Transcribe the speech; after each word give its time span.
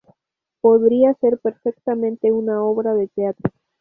Podría 0.61 1.13
ser 1.13 1.37
perfectamente 1.37 2.31
una 2.31 2.63
obra 2.63 2.95
de 2.95 3.07
teatro. 3.09 3.51